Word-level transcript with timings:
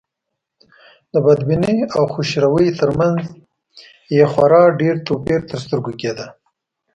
د 1.11 1.13
بدبینۍ 1.25 1.77
او 1.97 2.03
خوشروی 2.13 2.67
تر 2.79 2.89
منځ 2.99 3.21
یې 4.15 4.23
خورا 4.31 4.63
ډېر 4.81 4.95
توپير 5.07 5.39
تر 5.49 5.57
سترګو 5.65 5.91
کېده. 6.01 6.27